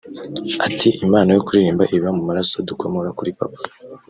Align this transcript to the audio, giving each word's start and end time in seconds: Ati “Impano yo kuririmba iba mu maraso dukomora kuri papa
Ati 0.67 0.87
“Impano 1.05 1.29
yo 1.35 1.41
kuririmba 1.45 1.83
iba 1.95 2.09
mu 2.17 2.23
maraso 2.29 2.55
dukomora 2.69 3.09
kuri 3.17 3.29
papa 3.37 3.59